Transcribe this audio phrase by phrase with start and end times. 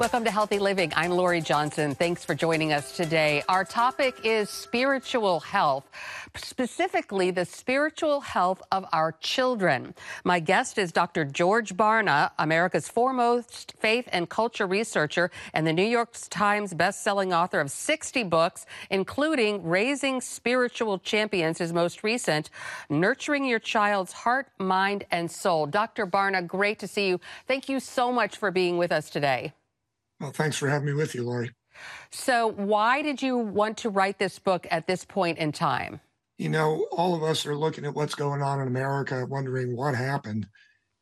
[0.00, 0.94] Welcome to Healthy Living.
[0.96, 1.94] I'm Lori Johnson.
[1.94, 3.42] Thanks for joining us today.
[3.50, 5.86] Our topic is spiritual health,
[6.36, 9.94] specifically the spiritual health of our children.
[10.24, 11.26] My guest is Dr.
[11.26, 17.60] George Barna, America's foremost faith and culture researcher and the New York Times bestselling author
[17.60, 22.48] of 60 books, including Raising Spiritual Champions, his most recent,
[22.88, 25.66] Nurturing Your Child's Heart, Mind, and Soul.
[25.66, 26.06] Dr.
[26.06, 27.20] Barna, great to see you.
[27.46, 29.52] Thank you so much for being with us today.
[30.20, 31.50] Well, thanks for having me with you, Lori.
[32.10, 36.00] So, why did you want to write this book at this point in time?
[36.36, 39.94] You know, all of us are looking at what's going on in America, wondering what
[39.94, 40.46] happened.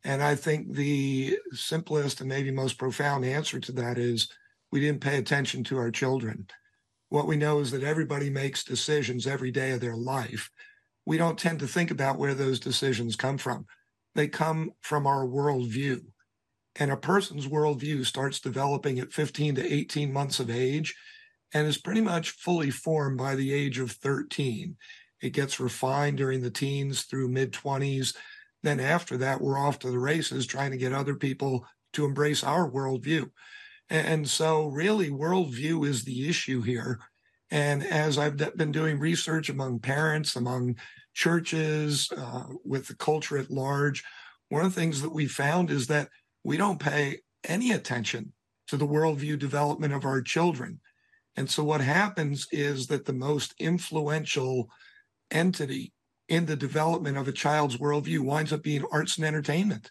[0.05, 4.29] And I think the simplest and maybe most profound answer to that is
[4.71, 6.47] we didn't pay attention to our children.
[7.09, 10.51] What we know is that everybody makes decisions every day of their life.
[11.07, 13.67] We don't tend to think about where those decisions come from.
[14.15, 16.03] They come from our worldview.
[16.79, 20.95] And a person's worldview starts developing at 15 to 18 months of age
[21.53, 24.77] and is pretty much fully formed by the age of 13.
[25.21, 28.15] It gets refined during the teens through mid 20s.
[28.63, 32.45] Then after that, we're off to the races trying to get other people to embrace
[32.45, 33.31] our worldview.
[33.91, 37.01] And so, really, worldview is the issue here.
[37.51, 40.77] And as I've been doing research among parents, among
[41.15, 44.05] churches, uh, with the culture at large,
[44.51, 46.09] one of the things that we found is that
[46.49, 48.33] we don't pay any attention
[48.69, 50.81] to the worldview development of our children.
[51.37, 54.71] And so what happens is that the most influential
[55.31, 55.93] entity
[56.27, 59.91] in the development of a child's worldview winds up being arts and entertainment.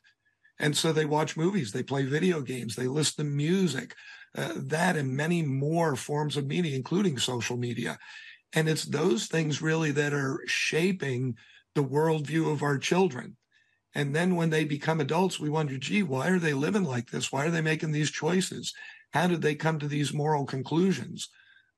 [0.58, 3.94] And so they watch movies, they play video games, they listen to music,
[4.36, 8.00] uh, that and many more forms of media, including social media.
[8.54, 11.36] And it's those things really that are shaping
[11.76, 13.38] the worldview of our children.
[13.98, 17.32] And then when they become adults, we wonder, gee, why are they living like this?
[17.32, 18.72] Why are they making these choices?
[19.12, 21.30] How did they come to these moral conclusions?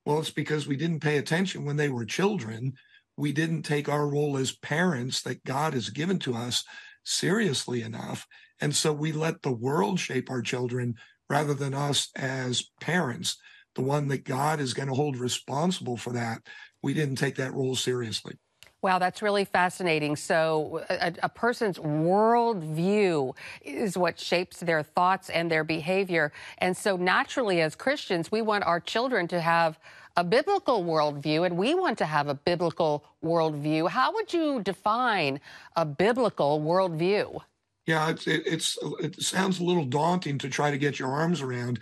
[0.03, 2.73] Well, it's because we didn't pay attention when they were children.
[3.15, 6.65] We didn't take our role as parents that God has given to us
[7.05, 8.27] seriously enough.
[8.59, 10.95] And so we let the world shape our children
[11.29, 13.37] rather than us as parents,
[13.75, 16.41] the one that God is going to hold responsible for that.
[16.83, 18.35] We didn't take that role seriously.
[18.81, 20.15] Wow, that's really fascinating.
[20.15, 26.31] So, a, a, person's worldview is what shapes their thoughts and their behavior.
[26.59, 29.77] And so, naturally, as Christians, we want our children to have
[30.15, 33.89] a biblical worldview, and we want to have a biblical worldview.
[33.89, 35.41] How would you define
[35.75, 37.41] a biblical worldview?
[37.85, 41.41] Yeah, it's, it, it's it sounds a little daunting to try to get your arms
[41.41, 41.79] around,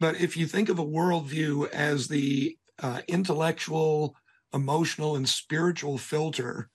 [0.00, 4.16] but if you think of a worldview as the uh, intellectual
[4.52, 6.68] emotional and spiritual filter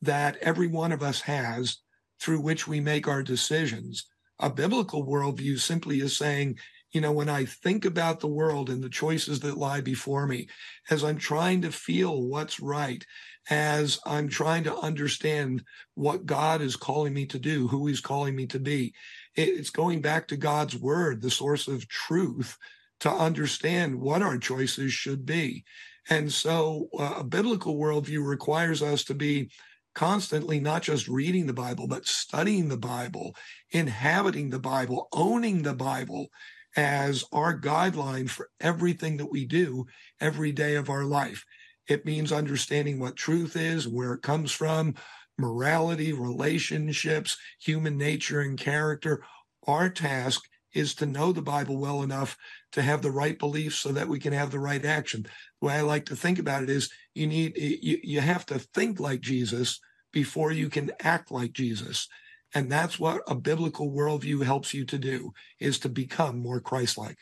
[0.00, 1.78] that every one of us has
[2.20, 4.06] through which we make our decisions.
[4.38, 6.58] A biblical worldview simply is saying,
[6.90, 10.48] you know, when I think about the world and the choices that lie before me,
[10.90, 13.04] as I'm trying to feel what's right,
[13.50, 18.36] as I'm trying to understand what God is calling me to do, who he's calling
[18.36, 18.94] me to be,
[19.34, 22.58] it's going back to God's word, the source of truth,
[23.00, 25.64] to understand what our choices should be.
[26.10, 29.50] And so uh, a biblical worldview requires us to be
[29.94, 33.36] constantly not just reading the Bible, but studying the Bible,
[33.70, 36.28] inhabiting the Bible, owning the Bible
[36.76, 39.86] as our guideline for everything that we do
[40.20, 41.44] every day of our life.
[41.88, 44.94] It means understanding what truth is, where it comes from,
[45.38, 49.22] morality, relationships, human nature and character.
[49.66, 50.42] Our task
[50.74, 52.36] is to know the Bible well enough
[52.72, 55.26] to have the right beliefs so that we can have the right action.
[55.60, 58.58] The way I like to think about it is you need, you, you have to
[58.58, 59.80] think like Jesus
[60.12, 62.08] before you can act like Jesus.
[62.54, 67.16] And that's what a biblical worldview helps you to do is to become more Christ-like.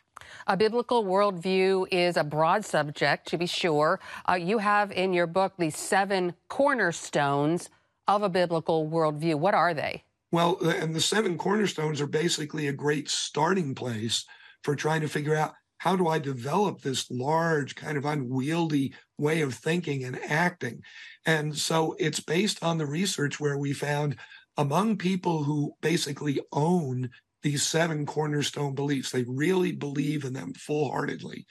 [0.46, 4.00] A biblical worldview is a broad subject, to be sure.
[4.28, 7.70] Uh, you have in your book the seven cornerstones
[8.06, 9.36] of a biblical worldview.
[9.36, 10.02] What are they?
[10.32, 14.24] Well, and the seven cornerstones are basically a great starting place
[14.62, 19.40] for trying to figure out how do I develop this large, kind of unwieldy way
[19.40, 20.82] of thinking and acting?
[21.24, 24.16] And so it's based on the research where we found
[24.56, 27.10] among people who basically own
[27.42, 31.46] these seven cornerstone beliefs, they really believe in them full heartedly.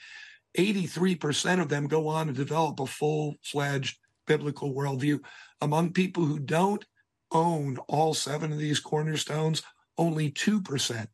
[0.56, 5.18] 83% of them go on to develop a full fledged biblical worldview.
[5.60, 6.84] Among people who don't
[7.32, 9.62] own all seven of these cornerstones,
[9.98, 11.06] only 2%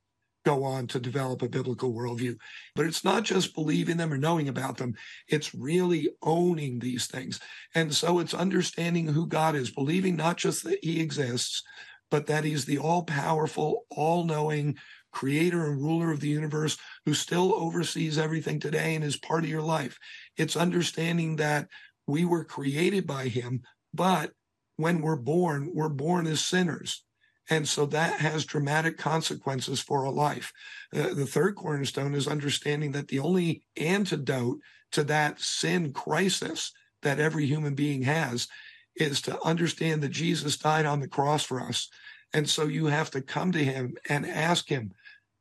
[0.44, 2.36] go on to develop a biblical worldview.
[2.76, 4.94] But it's not just believing them or knowing about them,
[5.28, 7.40] it's really owning these things.
[7.74, 11.64] And so it's understanding who God is, believing not just that he exists,
[12.12, 14.76] but that he's the all powerful, all knowing,
[15.10, 16.76] creator and ruler of the universe
[17.06, 19.98] who still oversees everything today and is part of your life.
[20.36, 21.68] It's understanding that
[22.06, 23.62] we were created by him,
[23.94, 24.30] but
[24.76, 27.02] when we're born, we're born as sinners.
[27.48, 30.52] And so that has dramatic consequences for a life.
[30.94, 34.58] Uh, the third cornerstone is understanding that the only antidote
[34.92, 38.48] to that sin crisis that every human being has
[38.96, 41.88] is to understand that Jesus died on the cross for us.
[42.32, 44.92] And so you have to come to him and ask him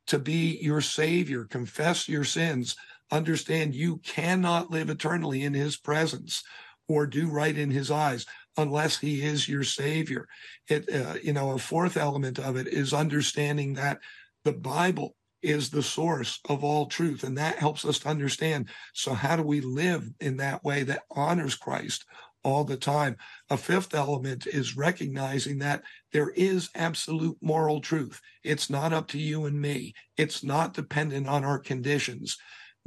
[0.08, 2.76] to be your savior, confess your sins,
[3.12, 6.44] understand you cannot live eternally in his presence
[6.88, 8.26] or do right in his eyes
[8.58, 10.28] unless he is your savior.
[10.70, 14.00] It, uh, you know, a fourth element of it is understanding that
[14.44, 17.24] the Bible is the source of all truth.
[17.24, 18.68] And that helps us to understand.
[18.94, 22.06] So how do we live in that way that honors Christ
[22.44, 23.18] all the time?
[23.50, 28.22] A fifth element is recognizing that there is absolute moral truth.
[28.44, 29.94] It's not up to you and me.
[30.18, 32.38] It's not dependent on our conditions.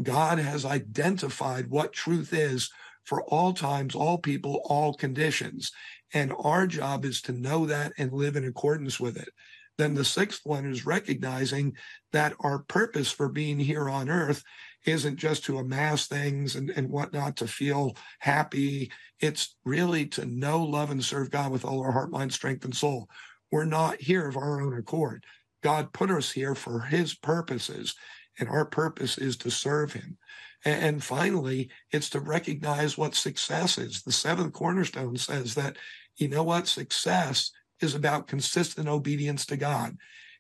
[0.03, 2.71] God has identified what truth is
[3.09, 5.73] for all times, all people, all conditions.
[6.13, 9.31] And our job is to know that and live in accordance with it.
[9.79, 11.75] Then the sixth one is recognizing
[12.13, 14.45] that our purpose for being here on earth
[14.85, 18.93] isn't just to amass things and, and whatnot to feel happy.
[19.21, 22.77] It's really to know, love, and serve God with all our heart, mind, strength, and
[22.77, 23.09] soul.
[23.51, 25.25] We're not here of our own accord.
[25.63, 27.95] God put us here for his purposes,
[28.39, 30.19] and our purpose is to serve him.
[30.65, 34.03] And finally, it's to recognize what success is.
[34.03, 35.77] The seventh cornerstone says that,
[36.17, 39.97] you know what, success is about consistent obedience to God.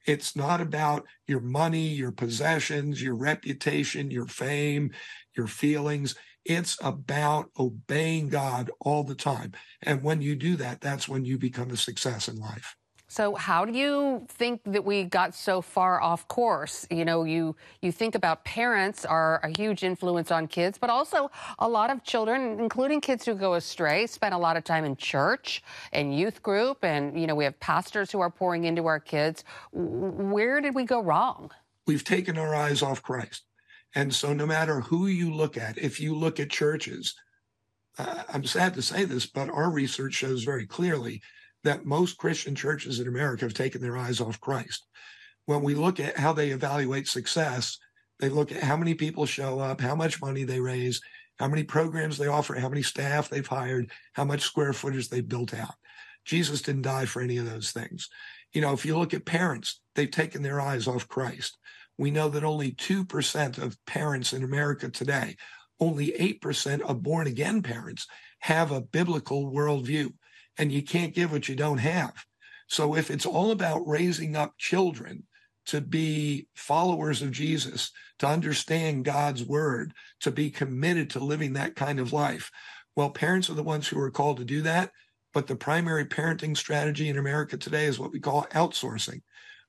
[0.06, 4.90] It's not about your money, your possessions, your reputation, your fame,
[5.36, 6.14] your feelings.
[6.44, 9.52] It's about obeying God all the time.
[9.82, 12.77] And when you do that, that's when you become a success in life.
[13.10, 16.86] So how do you think that we got so far off course?
[16.90, 21.30] You know, you you think about parents are a huge influence on kids, but also
[21.58, 24.94] a lot of children, including kids who go astray, spend a lot of time in
[24.94, 25.62] church
[25.92, 29.42] and youth group and you know, we have pastors who are pouring into our kids.
[29.72, 31.50] Where did we go wrong?
[31.86, 33.44] We've taken our eyes off Christ.
[33.94, 37.14] And so no matter who you look at, if you look at churches,
[37.96, 41.22] uh, I'm sad to say this, but our research shows very clearly
[41.64, 44.86] that most Christian churches in America have taken their eyes off Christ.
[45.46, 47.78] When we look at how they evaluate success,
[48.20, 51.00] they look at how many people show up, how much money they raise,
[51.38, 55.28] how many programs they offer, how many staff they've hired, how much square footage they've
[55.28, 55.74] built out.
[56.24, 58.08] Jesus didn't die for any of those things.
[58.52, 61.56] You know, if you look at parents, they've taken their eyes off Christ.
[61.96, 65.36] We know that only 2% of parents in America today,
[65.80, 66.12] only
[66.42, 68.06] 8% of born again parents
[68.40, 70.12] have a biblical worldview
[70.58, 72.12] and you can't give what you don't have.
[72.66, 75.24] So if it's all about raising up children
[75.66, 81.76] to be followers of Jesus, to understand God's word, to be committed to living that
[81.76, 82.50] kind of life,
[82.96, 84.90] well, parents are the ones who are called to do that.
[85.32, 89.20] But the primary parenting strategy in America today is what we call outsourcing,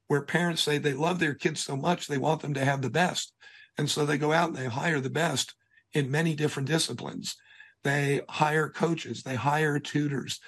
[0.07, 2.89] where parents say they love their kids so much, they want them to have the
[2.89, 3.33] best.
[3.77, 5.53] And so they go out and they hire the best
[5.93, 7.35] in many different disciplines.
[7.83, 10.39] They hire coaches, they hire tutors,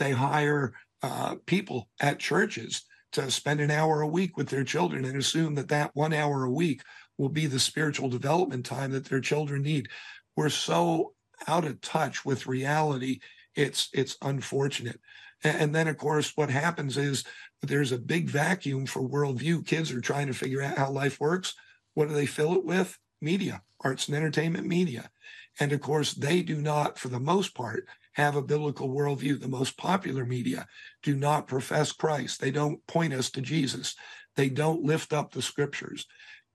[0.00, 5.04] they hire uh, people at churches to spend an hour a week with their children
[5.04, 6.82] and assume that that one hour a week
[7.18, 9.88] will be the spiritual development time that their children need.
[10.36, 11.14] We're so
[11.46, 13.20] out of touch with reality.
[13.54, 15.00] It's it's unfortunate.
[15.42, 17.24] And then, of course, what happens is
[17.62, 19.66] there's a big vacuum for worldview.
[19.66, 21.54] Kids are trying to figure out how life works.
[21.94, 22.98] What do they fill it with?
[23.20, 25.10] Media, arts and entertainment media.
[25.58, 29.40] And of course, they do not, for the most part, have a biblical worldview.
[29.40, 30.66] The most popular media
[31.02, 32.40] do not profess Christ.
[32.40, 33.94] They don't point us to Jesus.
[34.36, 36.06] They don't lift up the scriptures.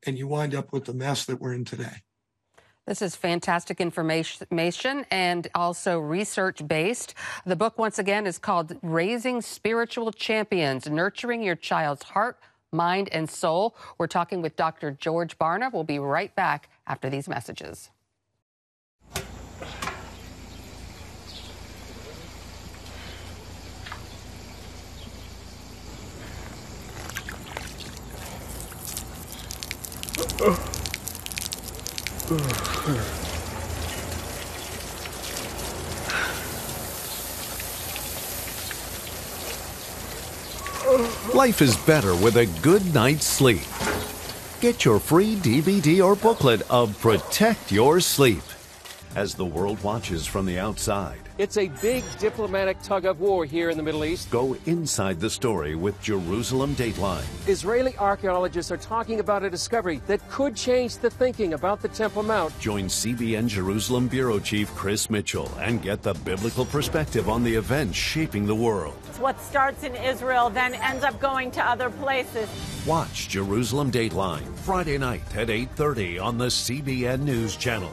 [0.05, 2.03] And you wind up with the mess that we're in today.
[2.85, 7.15] This is fantastic information and also research based.
[7.43, 12.39] The book, once again, is called Raising Spiritual Champions Nurturing Your Child's Heart,
[12.71, 13.75] Mind, and Soul.
[13.97, 14.91] We're talking with Dr.
[14.91, 15.73] George Barna.
[15.73, 17.89] We'll be right back after these messages.
[41.33, 43.61] Life is better with a good night's sleep.
[44.59, 48.43] Get your free DVD or booklet of Protect Your Sleep.
[49.15, 51.19] As the world watches from the outside.
[51.37, 54.31] It's a big diplomatic tug of war here in the Middle East.
[54.31, 57.25] Go inside the story with Jerusalem Dateline.
[57.47, 62.23] Israeli archaeologists are talking about a discovery that could change the thinking about the Temple
[62.23, 62.57] Mount.
[62.59, 67.97] Join CBN Jerusalem Bureau Chief Chris Mitchell and get the biblical perspective on the events
[67.97, 68.95] shaping the world.
[69.09, 72.49] It's what starts in Israel then ends up going to other places.
[72.85, 77.91] Watch Jerusalem Dateline Friday night at 8:30 on the CBN News Channel.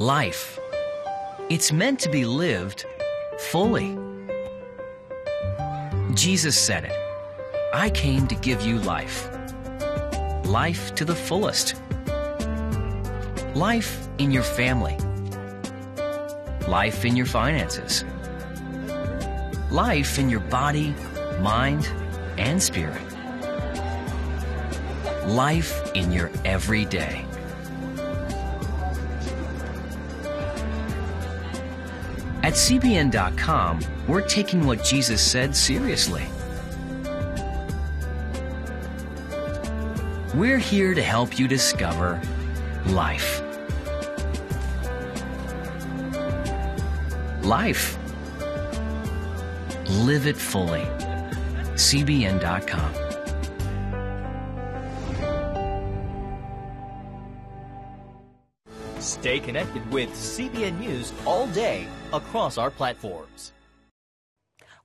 [0.00, 0.58] Life.
[1.50, 2.86] It's meant to be lived
[3.38, 3.98] fully.
[6.14, 6.92] Jesus said it.
[7.74, 9.28] I came to give you life.
[10.46, 11.74] Life to the fullest.
[13.54, 14.96] Life in your family.
[16.66, 18.02] Life in your finances.
[19.70, 20.94] Life in your body,
[21.40, 21.86] mind,
[22.38, 23.02] and spirit.
[25.26, 27.26] Life in your everyday.
[32.50, 33.78] At CBN.com,
[34.08, 36.26] we're taking what Jesus said seriously.
[40.34, 42.20] We're here to help you discover
[42.86, 43.40] life.
[47.44, 47.96] Life.
[49.86, 50.82] Live it fully.
[51.76, 53.09] CBN.com.
[59.20, 63.52] Stay connected with CBN News all day across our platforms.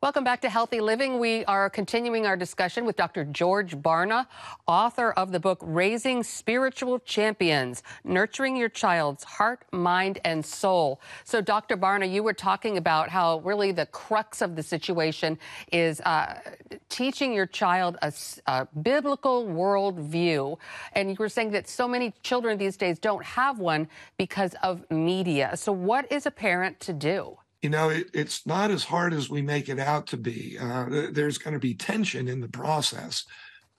[0.02, 1.20] Welcome back to Healthy Living.
[1.20, 3.24] We are continuing our discussion with Dr.
[3.24, 4.28] George Barna,
[4.68, 11.00] author of the book Raising Spiritual Champions Nurturing Your Child's Heart, Mind, and Soul.
[11.24, 11.78] So, Dr.
[11.78, 15.40] Barna, you were talking about how really the crux of the situation
[15.72, 16.42] is uh,
[16.90, 18.12] teaching your child a,
[18.48, 20.58] a biblical worldview.
[20.92, 23.88] And you were saying that so many children these days don't have one
[24.18, 25.56] because of media.
[25.56, 27.38] So, what is a parent to do?
[27.66, 30.56] You know, it, it's not as hard as we make it out to be.
[30.62, 33.26] Uh, there's going to be tension in the process,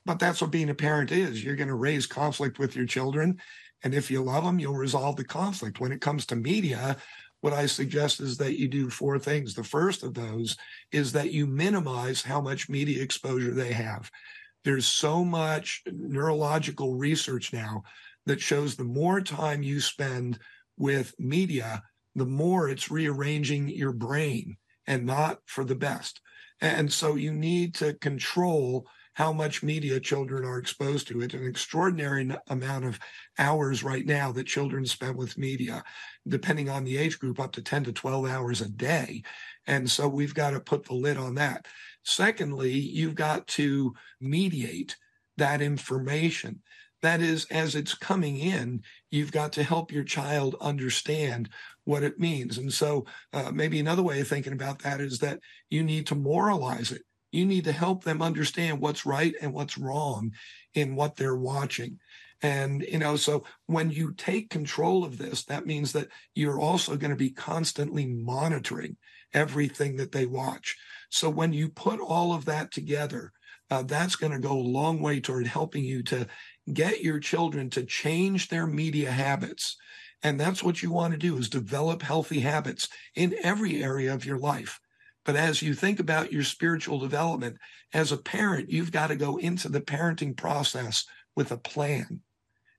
[0.04, 1.44] but that's what being a parent is.
[1.44, 3.40] You're going to raise conflict with your children.
[3.84, 5.78] And if you love them, you'll resolve the conflict.
[5.78, 6.96] When it comes to media,
[7.42, 9.54] what I suggest is that you do four things.
[9.54, 10.56] The first of those
[10.90, 14.10] is that you minimize how much media exposure they have.
[14.64, 17.84] There's so much neurological research now
[18.24, 20.40] that shows the more time you spend
[20.76, 21.84] with media,
[22.16, 24.56] the more it's rearranging your brain
[24.86, 26.20] and not for the best.
[26.60, 31.20] And so you need to control how much media children are exposed to.
[31.20, 32.98] It's an extraordinary amount of
[33.38, 35.84] hours right now that children spend with media,
[36.26, 39.22] depending on the age group, up to 10 to 12 hours a day.
[39.66, 41.66] And so we've got to put the lid on that.
[42.02, 44.96] Secondly, you've got to mediate
[45.36, 46.62] that information.
[47.02, 51.50] That is, as it's coming in, you've got to help your child understand
[51.84, 52.58] what it means.
[52.58, 56.14] And so uh, maybe another way of thinking about that is that you need to
[56.14, 57.02] moralize it.
[57.32, 60.32] You need to help them understand what's right and what's wrong
[60.74, 61.98] in what they're watching.
[62.42, 66.96] And, you know, so when you take control of this, that means that you're also
[66.96, 68.96] going to be constantly monitoring
[69.32, 70.76] everything that they watch.
[71.10, 73.32] So when you put all of that together,
[73.70, 76.26] uh, that's going to go a long way toward helping you to
[76.72, 79.76] get your children to change their media habits
[80.22, 84.24] and that's what you want to do is develop healthy habits in every area of
[84.24, 84.80] your life.
[85.24, 87.58] But as you think about your spiritual development
[87.92, 91.04] as a parent, you've got to go into the parenting process
[91.34, 92.20] with a plan.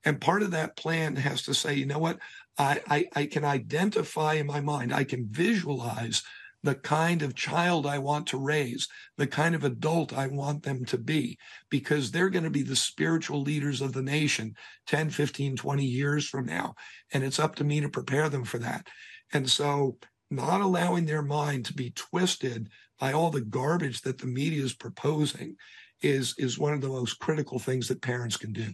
[0.04, 2.18] And part of that plan has to say, you know what?
[2.56, 6.22] I, I, I can identify in my mind, I can visualize
[6.62, 10.84] the kind of child I want to raise, the kind of adult I want them
[10.86, 11.38] to be,
[11.70, 14.54] because they're going to be the spiritual leaders of the nation
[14.86, 16.74] 10, 15, 20 years from now.
[17.12, 18.88] And it's up to me to prepare them for that.
[19.32, 19.98] And so,
[20.30, 24.74] not allowing their mind to be twisted by all the garbage that the media is
[24.74, 25.56] proposing
[26.02, 28.66] is is one of the most critical things that parents can do.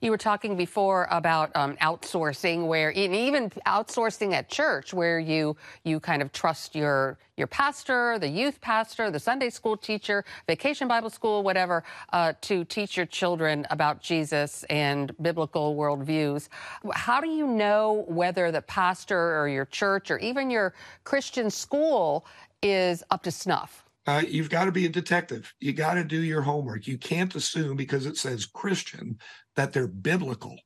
[0.00, 6.00] You were talking before about um, outsourcing, where even outsourcing at church, where you you
[6.00, 11.10] kind of trust your your pastor, the youth pastor, the Sunday school teacher, vacation Bible
[11.10, 16.48] school, whatever, uh, to teach your children about Jesus and biblical worldviews.
[16.92, 22.26] How do you know whether the pastor or your church or even your Christian school
[22.62, 23.84] is up to snuff?
[24.08, 25.52] Uh, you've got to be a detective.
[25.60, 26.86] You got to do your homework.
[26.86, 29.18] You can't assume because it says Christian
[29.54, 30.56] that they're biblical.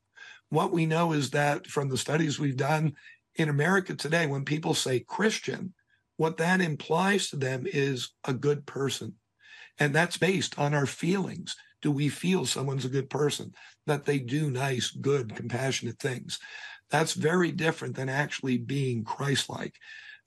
[0.50, 2.92] What we know is that from the studies we've done
[3.34, 5.74] in America today, when people say Christian,
[6.18, 9.14] what that implies to them is a good person.
[9.76, 11.56] And that's based on our feelings.
[11.80, 13.54] Do we feel someone's a good person,
[13.88, 16.38] that they do nice, good, compassionate things?
[16.90, 19.74] That's very different than actually being Christ like.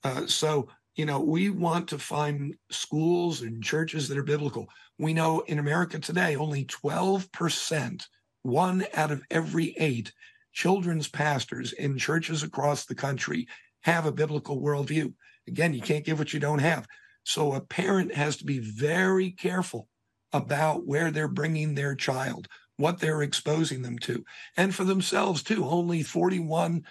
[0.04, 4.66] Uh, so, you know, we want to find schools and churches that are biblical.
[4.98, 8.06] We know in America today, only 12%,
[8.42, 10.12] one out of every eight
[10.54, 13.46] children's pastors in churches across the country
[13.82, 15.12] have a biblical worldview.
[15.46, 16.86] Again, you can't give what you don't have.
[17.24, 19.88] So a parent has to be very careful
[20.32, 22.48] about where they're bringing their child,
[22.78, 24.24] what they're exposing them to.
[24.56, 26.84] And for themselves, too, only 41%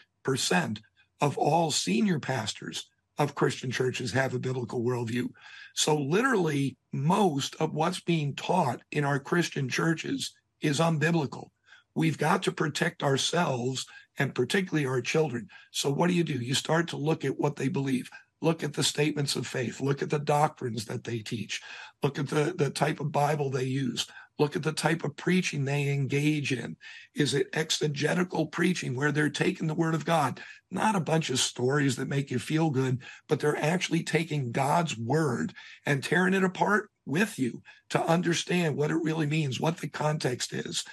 [1.21, 2.85] of all senior pastors
[3.17, 5.27] of Christian churches have a biblical worldview.
[5.74, 11.50] So, literally, most of what's being taught in our Christian churches is unbiblical.
[11.95, 13.86] We've got to protect ourselves
[14.17, 15.48] and particularly our children.
[15.72, 16.34] So, what do you do?
[16.34, 18.10] You start to look at what they believe.
[18.41, 19.81] Look at the statements of faith.
[19.81, 21.62] Look at the doctrines that they teach.
[22.03, 24.07] Look at the, the type of Bible they use.
[24.38, 26.75] Look at the type of preaching they engage in.
[27.13, 31.39] Is it exegetical preaching where they're taking the word of God, not a bunch of
[31.39, 35.54] stories that make you feel good, but they're actually taking God's word
[35.86, 40.53] and tearing it apart with you to understand what it really means, what the context
[40.53, 40.83] is.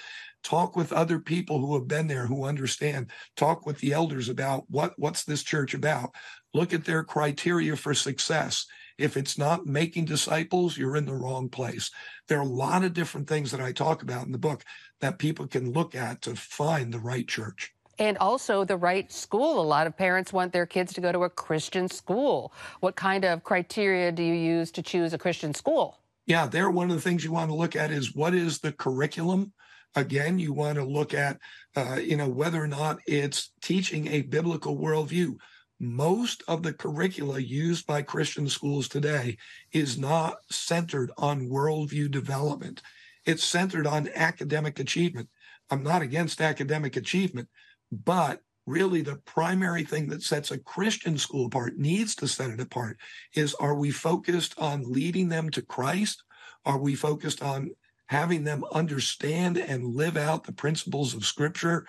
[0.42, 3.10] Talk with other people who have been there, who understand.
[3.36, 6.10] Talk with the elders about what, what's this church about.
[6.52, 8.66] Look at their criteria for success.
[8.98, 11.90] If it's not making disciples, you're in the wrong place.
[12.28, 14.64] There are a lot of different things that I talk about in the book
[15.00, 17.72] that people can look at to find the right church.
[17.98, 19.60] And also the right school.
[19.60, 22.52] A lot of parents want their kids to go to a Christian school.
[22.80, 26.01] What kind of criteria do you use to choose a Christian school?
[26.26, 28.72] Yeah, there, one of the things you want to look at is what is the
[28.72, 29.52] curriculum?
[29.94, 31.38] Again, you want to look at,
[31.76, 35.34] uh, you know, whether or not it's teaching a biblical worldview
[35.82, 39.36] most of the curricula used by Christian schools today
[39.72, 42.80] is not centered on worldview development.
[43.26, 45.28] It's centered on academic achievement.
[45.70, 47.48] I'm not against academic achievement,
[47.90, 52.60] but really the primary thing that sets a Christian school apart, needs to set it
[52.60, 52.98] apart,
[53.34, 56.22] is are we focused on leading them to Christ?
[56.64, 57.70] Are we focused on
[58.06, 61.86] having them understand and live out the principles of Scripture?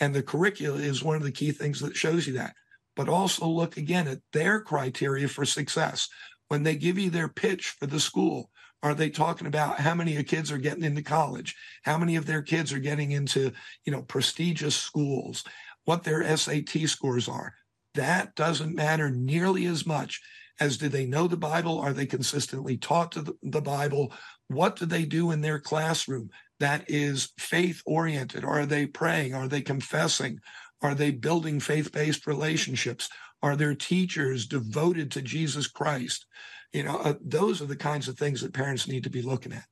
[0.00, 2.54] And the curricula is one of the key things that shows you that
[2.96, 6.08] but also look again at their criteria for success.
[6.48, 8.50] When they give you their pitch for the school,
[8.82, 11.56] are they talking about how many of kids are getting into college?
[11.82, 13.50] How many of their kids are getting into,
[13.84, 15.42] you know, prestigious schools?
[15.84, 17.54] What their SAT scores are?
[17.94, 20.20] That doesn't matter nearly as much
[20.60, 21.78] as do they know the Bible?
[21.78, 24.12] Are they consistently taught to the, Bible?
[24.48, 28.44] What do they do in their classroom that is faith oriented?
[28.44, 29.34] Are they praying?
[29.34, 30.40] Are they confessing?
[30.80, 33.08] Are they building faith based relationships?
[33.42, 36.26] Are their teachers devoted to Jesus Christ?
[36.72, 39.52] You know, uh, those are the kinds of things that parents need to be looking
[39.52, 39.64] at.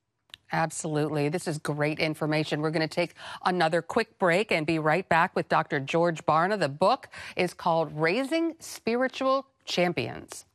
[0.53, 1.29] Absolutely.
[1.29, 2.61] This is great information.
[2.61, 5.79] We're going to take another quick break and be right back with Dr.
[5.79, 6.59] George Barna.
[6.59, 10.45] The book is called Raising Spiritual Champions.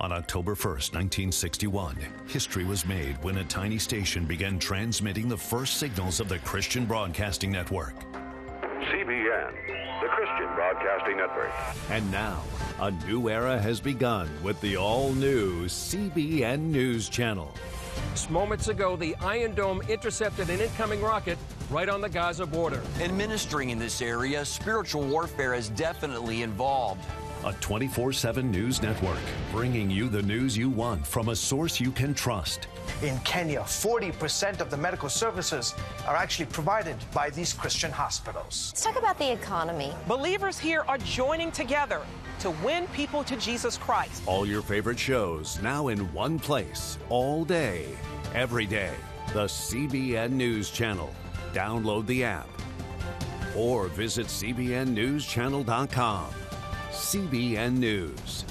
[0.00, 5.76] On October 1st, 1961, history was made when a tiny station began transmitting the first
[5.78, 7.94] signals of the Christian Broadcasting Network.
[7.94, 9.52] CBN,
[10.00, 11.50] the Christian Broadcasting Network.
[11.90, 12.42] And now,
[12.80, 17.54] a new era has begun with the all new CBN News Channel.
[18.12, 21.38] Just moments ago, the Iron Dome intercepted an incoming rocket
[21.70, 22.82] right on the Gaza border.
[23.00, 27.04] Administering in this area, spiritual warfare is definitely involved.
[27.46, 29.20] A 24 7 news network,
[29.52, 32.66] bringing you the news you want from a source you can trust.
[33.04, 35.72] In Kenya, 40% of the medical services
[36.08, 38.72] are actually provided by these Christian hospitals.
[38.72, 39.92] Let's talk about the economy.
[40.08, 42.00] Believers here are joining together
[42.40, 44.24] to win people to Jesus Christ.
[44.26, 47.86] All your favorite shows now in one place, all day,
[48.34, 48.94] every day.
[49.32, 51.14] The CBN News Channel.
[51.52, 52.48] Download the app
[53.54, 56.45] or visit CBNNewsChannel.com.
[56.96, 58.44] CBN News.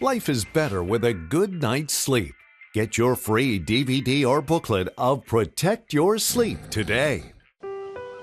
[0.00, 2.34] Life is better with a good night's sleep.
[2.76, 7.32] Get your free DVD or booklet of Protect Your Sleep today.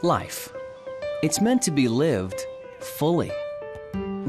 [0.03, 0.53] Life.
[1.23, 2.45] It's meant to be lived
[2.79, 3.31] fully.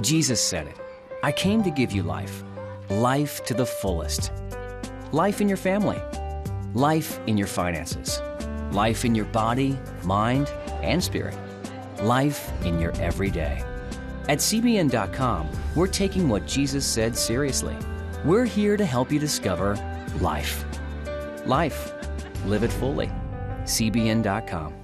[0.00, 0.80] Jesus said it
[1.22, 2.42] I came to give you life,
[2.88, 4.32] life to the fullest.
[5.12, 6.00] Life in your family,
[6.72, 8.22] life in your finances,
[8.72, 10.50] life in your body, mind,
[10.82, 11.36] and spirit,
[12.00, 13.62] life in your everyday.
[14.30, 17.76] At CBN.com, we're taking what Jesus said seriously.
[18.24, 19.76] We're here to help you discover
[20.20, 20.64] life.
[21.46, 21.92] Life.
[22.46, 23.10] Live it fully.
[23.64, 24.74] CBN.com.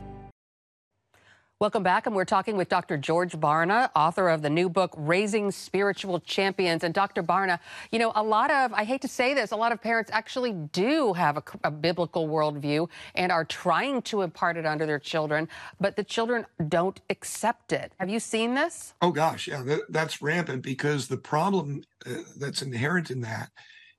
[1.60, 2.96] Welcome back, and we're talking with Dr.
[2.96, 6.84] George Barna, author of the new book, Raising Spiritual Champions.
[6.84, 7.22] And Dr.
[7.22, 7.58] Barna,
[7.92, 10.54] you know, a lot of, I hate to say this, a lot of parents actually
[10.54, 15.50] do have a, a biblical worldview and are trying to impart it onto their children,
[15.78, 17.92] but the children don't accept it.
[18.00, 18.94] Have you seen this?
[19.02, 23.50] Oh, gosh, yeah, that, that's rampant because the problem uh, that's inherent in that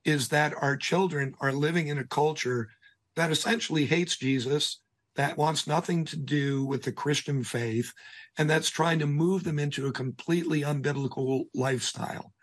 [0.06, 2.70] is that our children are living in a culture
[3.16, 4.80] that essentially hates Jesus
[5.16, 7.92] that wants nothing to do with the Christian faith,
[8.38, 12.34] and that's trying to move them into a completely unbiblical lifestyle.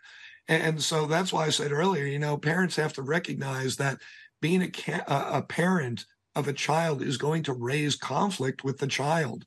[0.47, 3.99] And so that's why I said earlier, you know, parents have to recognize that
[4.41, 9.45] being a, a parent of a child is going to raise conflict with the child,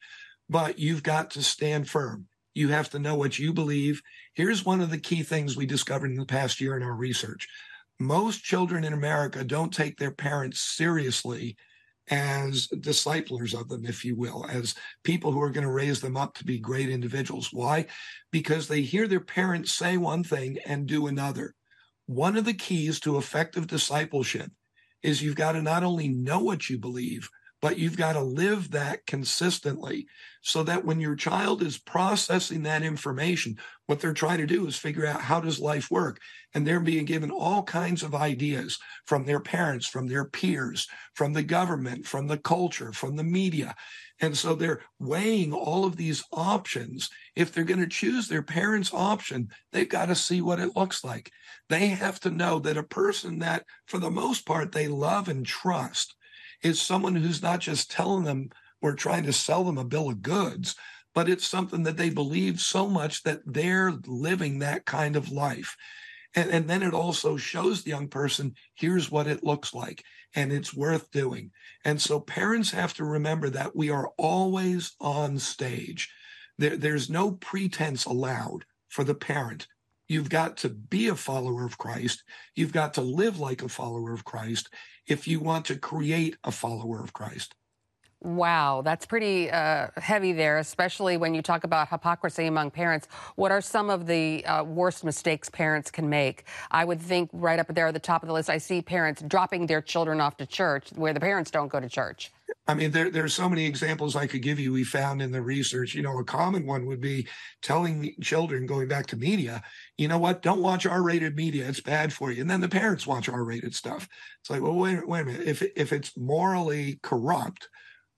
[0.48, 2.26] but you've got to stand firm.
[2.54, 4.02] You have to know what you believe.
[4.34, 7.48] Here's one of the key things we discovered in the past year in our research.
[8.02, 11.56] Most children in America don't take their parents seriously
[12.10, 16.16] as disciplers of them, if you will, as people who are going to raise them
[16.16, 17.50] up to be great individuals.
[17.52, 17.86] Why?
[18.32, 21.54] Because they hear their parents say one thing and do another.
[22.06, 24.50] One of the keys to effective discipleship
[25.04, 27.30] is you've got to not only know what you believe,
[27.62, 30.08] but you've got to live that consistently
[30.42, 34.76] so that when your child is processing that information, what they're trying to do is
[34.76, 36.18] figure out how does life work?
[36.52, 41.34] And they're being given all kinds of ideas from their parents, from their peers, from
[41.34, 43.76] the government, from the culture, from the media.
[44.20, 47.10] And so they're weighing all of these options.
[47.36, 51.04] If they're going to choose their parents' option, they've got to see what it looks
[51.04, 51.30] like.
[51.68, 55.46] They have to know that a person that, for the most part, they love and
[55.46, 56.16] trust
[56.62, 60.22] is someone who's not just telling them we're trying to sell them a bill of
[60.22, 60.74] goods,
[61.14, 65.76] but it's something that they believe so much that they're living that kind of life.
[66.34, 70.02] And, and then it also shows the young person, here's what it looks like,
[70.34, 71.50] and it's worth doing.
[71.84, 76.10] And so parents have to remember that we are always on stage.
[76.58, 79.66] There, there's no pretense allowed for the parent.
[80.08, 82.24] You've got to be a follower of Christ.
[82.54, 84.68] You've got to live like a follower of Christ
[85.06, 87.54] if you want to create a follower of Christ.
[88.22, 93.08] Wow, that's pretty uh, heavy there, especially when you talk about hypocrisy among parents.
[93.34, 96.44] What are some of the uh, worst mistakes parents can make?
[96.70, 99.22] I would think right up there at the top of the list, I see parents
[99.22, 102.30] dropping their children off to church where the parents don't go to church.
[102.68, 105.42] I mean, there, there's so many examples I could give you we found in the
[105.42, 105.94] research.
[105.94, 107.26] You know, a common one would be
[107.60, 109.62] telling children, going back to media,
[109.98, 111.68] you know what, don't watch R rated media.
[111.68, 112.40] It's bad for you.
[112.40, 114.08] And then the parents watch R rated stuff.
[114.40, 115.48] It's like, well, wait, wait a minute.
[115.48, 117.68] If, if it's morally corrupt,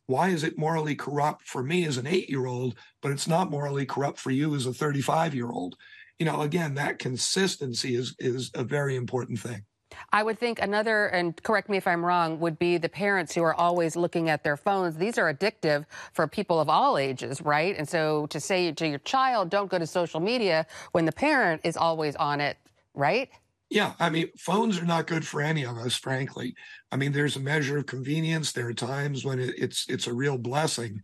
[0.07, 3.51] why is it morally corrupt for me as an eight year old, but it's not
[3.51, 5.77] morally corrupt for you as a 35 year old?
[6.19, 9.65] You know, again, that consistency is, is a very important thing.
[10.13, 13.43] I would think another, and correct me if I'm wrong, would be the parents who
[13.43, 14.97] are always looking at their phones.
[14.97, 17.77] These are addictive for people of all ages, right?
[17.77, 21.61] And so to say to your child, don't go to social media when the parent
[21.65, 22.57] is always on it,
[22.95, 23.31] right?
[23.71, 26.55] Yeah, I mean, phones are not good for any of us, frankly.
[26.93, 28.53] I mean, there's a measure of convenience.
[28.53, 31.01] There are times when it's it's a real blessing,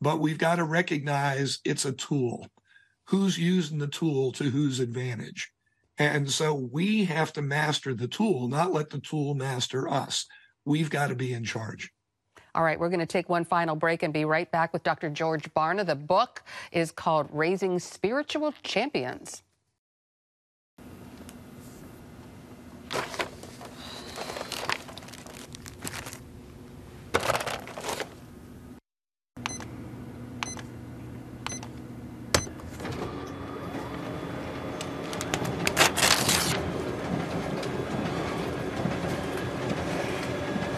[0.00, 2.46] but we've got to recognize it's a tool.
[3.08, 5.52] Who's using the tool to whose advantage?
[5.98, 10.26] And so we have to master the tool, not let the tool master us.
[10.64, 11.90] We've got to be in charge.
[12.54, 15.10] All right, we're going to take one final break and be right back with Dr.
[15.10, 15.86] George Barna.
[15.86, 19.42] The book is called Raising Spiritual Champions.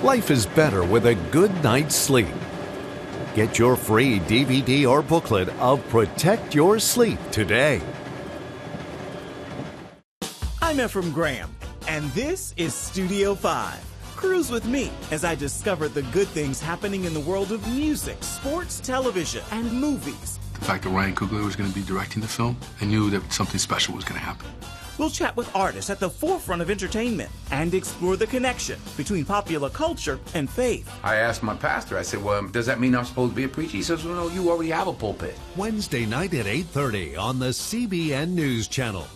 [0.09, 2.35] Life is better with a good night's sleep.
[3.35, 7.83] Get your free DVD or booklet of Protect Your Sleep today.
[10.63, 11.55] I'm Efrem Graham,
[11.89, 13.85] and this is Studio 5.
[14.17, 18.25] Cruise with me as I discover the good things happening in the world of music,
[18.25, 20.39] sports, television, and movies.
[20.55, 23.31] The fact that Ryan Coogler was going to be directing the film, I knew that
[23.31, 24.47] something special was going to happen.
[24.99, 29.71] We'll chat with artists at the forefront of entertainment and explore the connection between popular
[29.71, 30.91] culture and faith.
[31.05, 33.49] I asked my pastor, I said, well, does that mean I'm supposed to be a
[33.49, 33.77] preacher?
[33.77, 35.39] He says, well, no, you already have a pulpit.
[35.57, 39.07] Wednesday night at 8.30 on the CBN News Channel.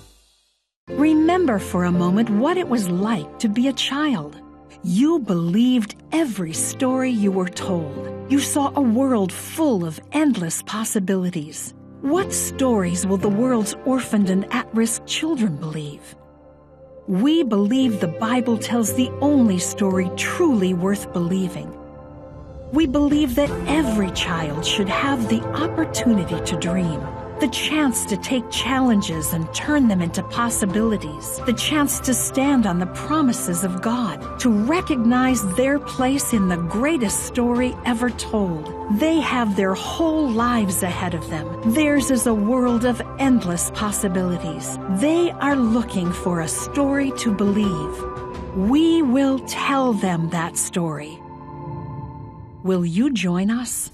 [0.89, 4.41] Remember for a moment what it was like to be a child.
[4.85, 8.31] You believed every story you were told.
[8.31, 11.75] You saw a world full of endless possibilities.
[12.03, 16.17] What stories will the world's orphaned and at risk children believe?
[17.07, 21.73] We believe the Bible tells the only story truly worth believing.
[22.73, 27.01] We believe that every child should have the opportunity to dream,
[27.43, 32.79] the chance to take challenges and turn them into possibilities, the chance to stand on
[32.79, 38.73] the promises of God, to recognize their place in the greatest story ever told.
[39.01, 41.73] They have their whole lives ahead of them.
[41.73, 44.79] Theirs is a world of endless possibilities.
[45.01, 48.05] They are looking for a story to believe.
[48.55, 51.19] We will tell them that story.
[52.63, 53.91] Will you join us?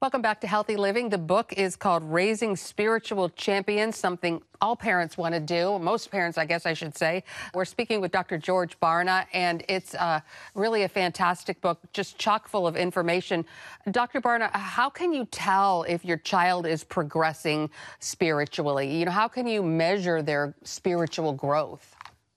[0.00, 1.08] Welcome back to Healthy Living.
[1.08, 5.76] The book is called Raising Spiritual Champions, something all parents want to do.
[5.80, 7.24] Most parents, I guess I should say.
[7.52, 8.38] We're speaking with Dr.
[8.38, 10.20] George Barna, and it's uh,
[10.54, 13.44] really a fantastic book, just chock full of information.
[13.90, 14.20] Dr.
[14.20, 19.00] Barna, how can you tell if your child is progressing spiritually?
[19.00, 21.96] You know, how can you measure their spiritual growth?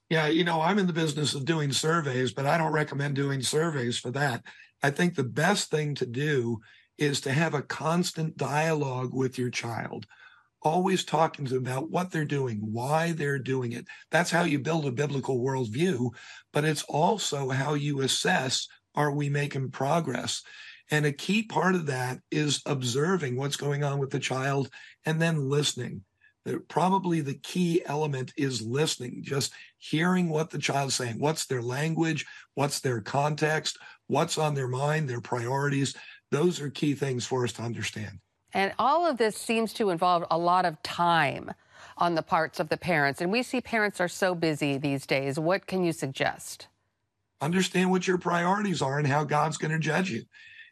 [0.09, 3.43] Yeah, you know, I'm in the business of doing surveys, but I don't recommend doing
[3.43, 4.41] surveys for that.
[4.81, 6.59] I think the best thing to do
[7.01, 10.05] is to have a constant dialogue with your child,
[10.61, 13.87] always talking to them about what they're doing, why they're doing it.
[14.11, 16.11] That's how you build a biblical worldview,
[16.53, 20.43] but it's also how you assess are we making progress?
[20.91, 24.69] And a key part of that is observing what's going on with the child
[25.05, 26.03] and then listening.
[26.67, 31.19] Probably the key element is listening, just hearing what the child's saying.
[31.19, 32.25] What's their language?
[32.55, 33.77] What's their context?
[34.07, 35.95] What's on their mind, their priorities?
[36.31, 38.19] Those are key things for us to understand.
[38.53, 41.51] And all of this seems to involve a lot of time
[41.97, 43.21] on the parts of the parents.
[43.21, 45.39] And we see parents are so busy these days.
[45.39, 46.67] What can you suggest?
[47.39, 50.23] Understand what your priorities are and how God's going to judge you.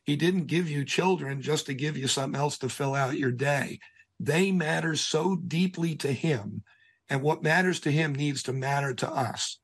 [0.04, 3.32] He didn't give you children just to give you something else to fill out your
[3.32, 3.80] day.
[4.20, 6.64] They matter so deeply to Him,
[7.10, 9.60] and what matters to Him needs to matter to us.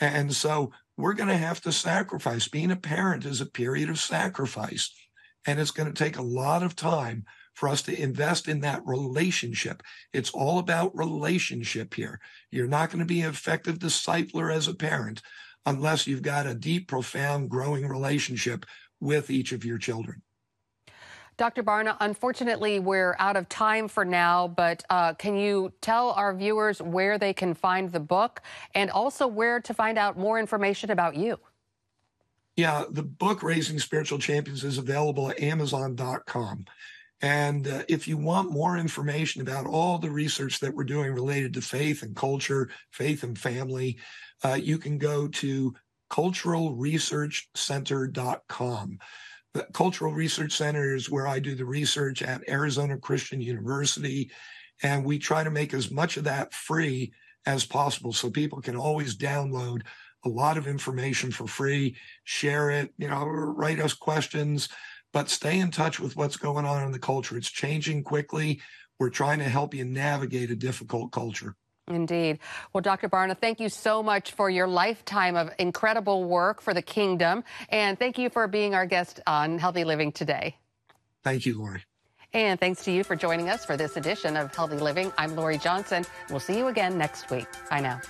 [0.00, 2.48] And so we're going to have to sacrifice.
[2.48, 4.94] Being a parent is a period of sacrifice.
[5.48, 8.82] And it's going to take a lot of time for us to invest in that
[8.84, 9.82] relationship.
[10.12, 12.20] It's all about relationship here.
[12.50, 15.22] You're not going to be an effective discipler as a parent
[15.64, 18.66] unless you've got a deep, profound, growing relationship
[19.00, 20.20] with each of your children.
[21.38, 21.62] Dr.
[21.62, 26.82] Barna, unfortunately, we're out of time for now, but uh, can you tell our viewers
[26.82, 28.42] where they can find the book
[28.74, 31.38] and also where to find out more information about you?
[32.58, 36.64] Yeah, the book Raising Spiritual Champions is available at Amazon.com.
[37.20, 41.54] And uh, if you want more information about all the research that we're doing related
[41.54, 44.00] to faith and culture, faith and family,
[44.44, 45.72] uh, you can go to
[46.10, 48.98] culturalresearchcenter.com.
[49.54, 54.32] The Cultural Research Center is where I do the research at Arizona Christian University.
[54.82, 57.12] And we try to make as much of that free
[57.46, 59.82] as possible so people can always download
[60.24, 61.96] a lot of information for free.
[62.24, 64.68] Share it, you know, write us questions,
[65.12, 67.36] but stay in touch with what's going on in the culture.
[67.36, 68.60] It's changing quickly.
[68.98, 71.54] We're trying to help you navigate a difficult culture.
[71.86, 72.38] Indeed.
[72.72, 73.08] Well, Dr.
[73.08, 77.44] Barna, thank you so much for your lifetime of incredible work for the kingdom.
[77.70, 80.56] And thank you for being our guest on Healthy Living today.
[81.24, 81.82] Thank you, Lori.
[82.34, 85.12] And thanks to you for joining us for this edition of Healthy Living.
[85.16, 86.04] I'm Lori Johnson.
[86.28, 87.46] We'll see you again next week.
[87.70, 88.00] Bye now.